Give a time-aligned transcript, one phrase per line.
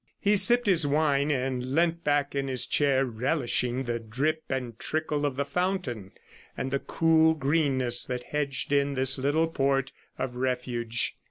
[0.19, 5.27] He sipped his wine, and leant back in his chair relishing the drip and trickle
[5.27, 6.11] of the fountain,
[6.57, 11.15] and the cool greenness that hedged in this little port of refuge.